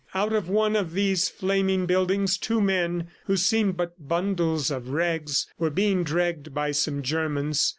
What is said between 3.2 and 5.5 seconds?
who seemed but bundles of rags,